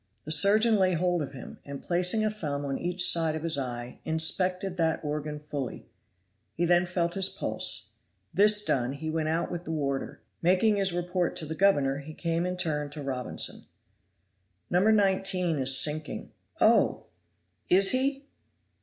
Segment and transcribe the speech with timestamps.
[0.25, 3.55] The surgeon laid hold of him, and placing a thumb on each side of his
[3.55, 5.91] eye, inspected that organ fully.
[6.55, 7.91] He then felt his pulse;
[8.33, 10.23] this done, he went out with the warder.
[10.41, 13.65] Making his report to the governor, he came in turn to Robinson.
[14.71, 14.79] "No.
[14.79, 17.05] 19 is sinking." "Oh!
[17.69, 18.25] is he?